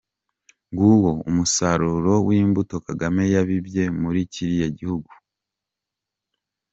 [0.71, 5.11] Ng’uwo umusaruro w’imbuto Kagame yabibye muri kiriya gihugu.